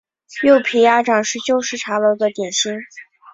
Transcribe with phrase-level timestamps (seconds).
[0.43, 2.73] 柚皮鸭掌是旧式茶楼的点心。